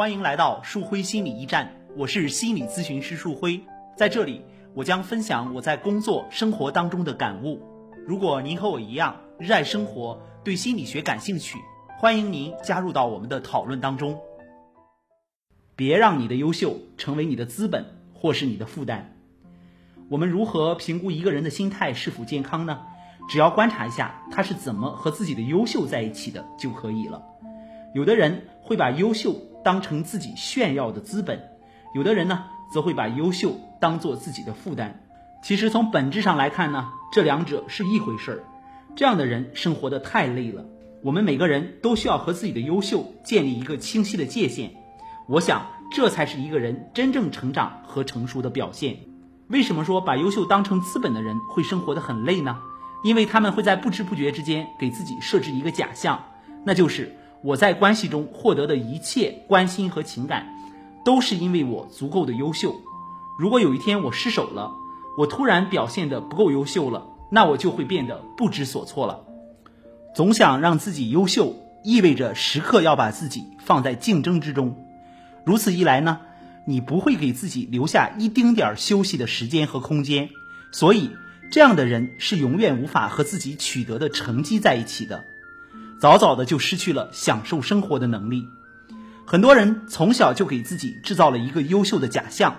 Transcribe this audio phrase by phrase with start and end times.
[0.00, 3.60] 欢迎来到树辉心理驿站，我是心理咨询师树辉，
[3.94, 4.40] 在这里
[4.72, 7.60] 我将分享我在工作生活当中的感悟。
[8.06, 11.58] 如果您和我一样热爱生活，对心理学感兴趣，
[11.98, 14.18] 欢迎您加入到我们的讨论当中。
[15.76, 19.14] 别让你的优秀成为你的资本或是你的负担。
[20.08, 22.80] 我们如何评估一个人的心态是否健康呢？
[23.28, 27.22] 只要观察一下他是怎么和自己的优秀在一起的就可以了。
[27.92, 31.40] 有的人会把优秀当成自己炫耀的资本，
[31.94, 35.00] 有的人呢则会把优秀当做自己的负担。
[35.42, 38.44] 其实从本质上来看呢，这两者是一回事儿。
[38.94, 40.64] 这样的人生活的太累了。
[41.02, 44.72] 我们每个人都需要和自己的优秀建立一个清晰的界限。
[45.28, 48.98] 我想，这才是一个人真正成长和成熟的表现。
[49.48, 52.58] 为什么说把优秀当成资本的人会生活的很累呢？
[53.02, 56.22] 因为他们会在不知不觉之间给自己设置一个假象，
[56.64, 60.46] 那就是我在关系中获得的一切关心和情感，
[61.04, 62.74] 都是因为我足够的优秀。
[63.38, 64.72] 如果有一天我失手了，
[65.18, 69.24] 我突然表现的不够优秀了，那我就会变得不知所措了。
[70.14, 74.76] 总想让自己优秀，意味着时刻要把自己放在竞争之中。
[75.44, 76.20] 如此一来呢，
[76.66, 80.28] 你不会给自己留下一丁点儿休息的时间和空间，
[80.72, 81.10] 所以。
[81.52, 85.24] 这样的人是永远无法和自己取得的成绩在一起的，
[86.00, 88.48] 早早的就失去了享受生活的能力。
[89.26, 92.56] 很多人从小就给自己制造了一个优秀的假象，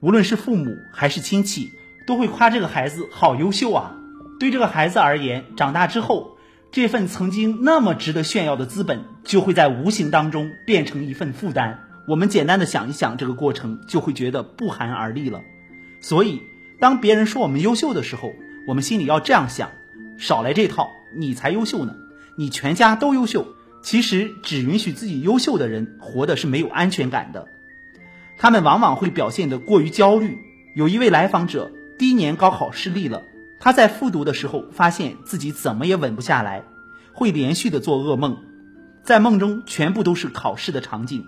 [0.00, 1.70] 无论是父母还是亲戚，
[2.06, 3.96] 都会夸这个孩子好优秀啊。
[4.38, 6.36] 对这个孩子而言，长大之后，
[6.70, 11.80] 这份曾经那么值得炫耀的资本，就会在无形当中变成一份负担。
[12.06, 15.40] 我们简单的想一想这个过程，就会觉得不寒而栗了。
[16.00, 16.42] 所以。
[16.80, 18.32] 当别人说我们优秀的时候，
[18.66, 19.70] 我们心里要这样想：
[20.16, 21.94] 少来这套，你才优秀呢！
[22.40, 23.46] 你全家都优秀。
[23.82, 27.48] 其实，只允许自己优秀的人，活的是没有安全感的。
[28.38, 30.38] 他们往往会表现得过于焦虑。
[30.74, 33.20] 有一位来访者，第一年高考失利了。
[33.60, 36.64] 他在复读的时候，发现自己怎么也稳不下来，
[37.12, 38.38] 会连续的做噩梦，
[39.02, 41.26] 在梦中全部都是考试的场景。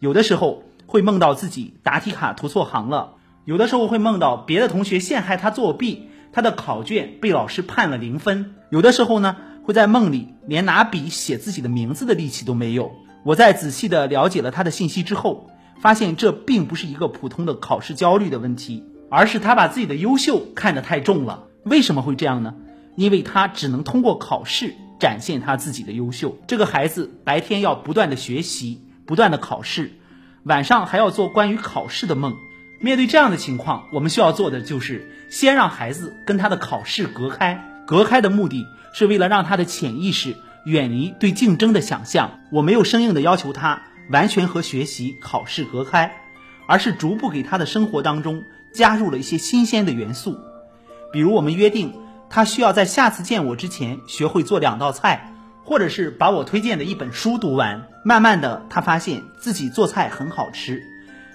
[0.00, 3.14] 有的时候会梦到自己答题卡涂错行了。
[3.44, 8.56] 有的时候会梦到别的同学陷害他作弊，他的考卷被老师判了零分。
[8.68, 12.90] 有的时候呢，会在梦里连拿笔写自己的名字的力气都没有。
[13.22, 15.48] 我在仔细的了解了他的信息之后，
[15.80, 21.44] 发现这并不是一个普通的考试焦虑的问题，而是他把自己的优秀看得太重了。
[21.64, 22.56] 为什么会这样呢？
[22.96, 26.36] 因为他只能通过考试展现他自己的优秀。
[26.48, 29.92] 这个孩子白天要不断的学习，不断的考试，
[30.42, 32.34] 晚上还要做关于考试的梦。
[32.80, 37.68] 面对这样的情况，我们需要做的就是先让孩子跟他的考试隔开。
[37.86, 42.40] 隔开的目的是为了让他的潜意识远离对竞争的想象。
[42.50, 46.12] 我没有生硬的要求他完全和学习、考试隔开，
[46.66, 48.42] 而是逐步给他的生活当中
[48.72, 50.38] 加入了一些新鲜的元素。
[51.12, 51.92] 比如，我们约定
[52.28, 55.34] 他需要在下次见我之前学会做两道菜，
[55.64, 57.88] 或者是把我推荐的一本书读完。
[58.04, 60.82] 慢慢的，他发现自己做菜很好吃。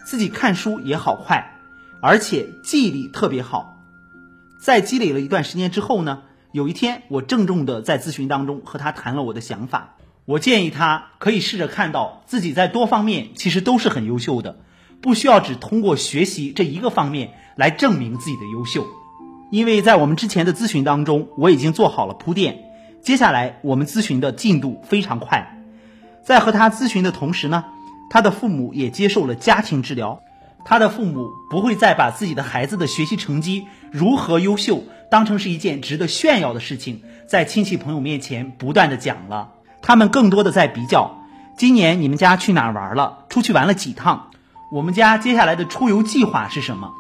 [0.06, 1.60] 自己看书也好快，
[2.02, 3.82] 而且记忆力特别好。
[4.58, 6.22] 在积累了一段时间之后呢，
[6.56, 9.96] 有一天我郑重的在咨询当中和他谈了我的想法。
[10.24, 14.60] 我建议他可以试着看到自己在多方面其实都是很优秀的，
[15.02, 18.88] 不需要只通过学习这一个方面来证明自己的优秀。
[19.52, 22.64] 因为在我们之前的咨询当中，我已经做好了铺垫，
[23.02, 25.62] 接下来我们咨询的进度非常快。
[26.24, 27.66] 在和他咨询的同时呢。
[28.08, 30.22] 他的父母也接受了家庭治疗，
[30.64, 39.52] 他的父母不会再把自己的孩子的学习成绩如何优秀当成是一件值得炫耀的事情，在亲戚朋友面前不断的讲了。
[39.82, 41.22] 他们更多的在比较，
[41.58, 43.26] 今年你们家去哪玩了？
[43.30, 44.32] 出去玩了几趟？
[44.72, 46.94] 我们家接下来的出游计划是什么？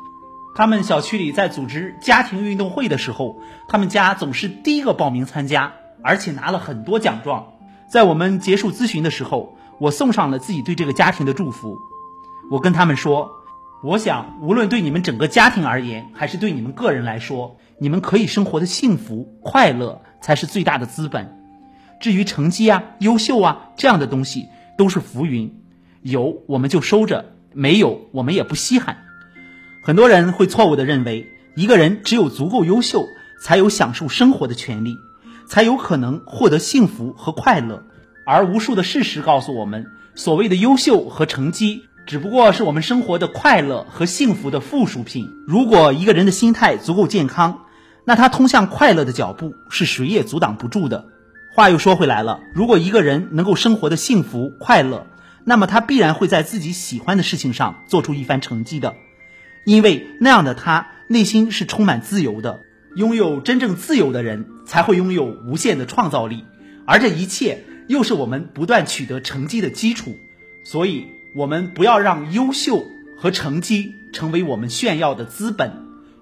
[0.55, 5.73] 他们小区里在组织家庭运动会的时候，他们家总是第一个报名参加，
[6.03, 7.47] 而且拿了很多奖状。
[7.89, 9.55] 在我们结束咨询的时候。
[9.77, 11.77] 我送上了自己对这个家庭的祝福，
[12.49, 13.29] 我跟他们说，
[13.85, 21.37] 我想无论对你们整个家庭而言，还是对你们个人来说，你们可以生活的幸福快乐才是最大的资本。
[21.99, 25.61] 至于成绩啊、优秀啊这样的东西，都是浮云，
[26.01, 28.97] 有我们就收着，没有我们也不稀罕。
[29.83, 33.05] 很多人会错误的认为，一个人只有足够优秀，
[33.39, 34.95] 才有享受生活的权利，
[35.47, 37.83] 才有可能获得幸福和快乐。
[38.25, 39.85] 而无数的事实告诉我们，
[40.15, 45.27] 所谓的优秀和成绩，只不过是我们生活的快乐和幸福的附属品。
[45.47, 47.61] 如果一个人的心态足够健康，
[48.03, 51.05] 那他通向快乐的脚步是谁也阻挡不住的。
[51.55, 55.07] 话又说回来了，如果一个人能够生活的幸福快乐，
[55.45, 58.93] 那么他必然会在自己喜欢的事情上做出一番成绩的，
[59.65, 62.59] 因为那样的他内心是充满自由的。
[62.95, 66.45] 拥有真正自由的人，才会拥有无限的创造力，
[66.85, 70.15] 而这一切又是我们不断取得成绩的基础。
[70.63, 72.85] 所以，我们不要让优秀
[73.17, 75.69] 和成绩成为我们炫耀的资本，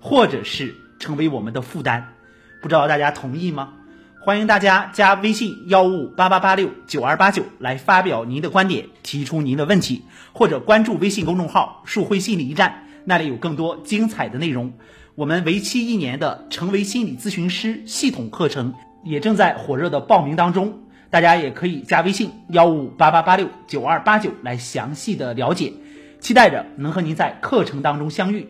[0.02, 2.16] 或者是成为我们的负担。
[2.64, 3.74] 不知道大家同意吗？
[4.20, 10.02] 欢迎大家加微信幺五五八八八六九二八九来发表您的观点，提出您的问题，
[10.34, 14.74] 或者关注微信公众号“树辉心理驿站”，那里有更多精彩的内容。
[15.14, 18.74] 我们为期一年的成为心理咨询师系统课程
[19.04, 20.80] 也正在火热的报名当中，
[21.14, 25.72] 大家也可以加微信幺五八八八六九二八九来详细的了解。
[26.20, 28.48] 期待着能和您在课程当中相遇。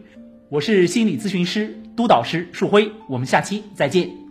[0.47, 4.22] 我是心理咨询师督导师树辉，我们下期再见。